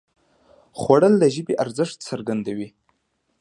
خوړل 0.79 1.13
د 1.19 1.23
ژبې 1.35 1.53
ارزښت 1.63 1.97
څرګندوي 2.09 2.67